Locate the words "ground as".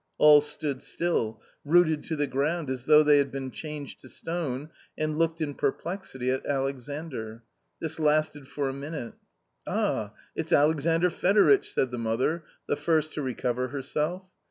2.25-2.85